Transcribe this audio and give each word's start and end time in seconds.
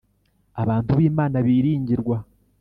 Abantu 0.61 0.91
b’Imana 0.99 1.37
biringirwa 1.45 2.17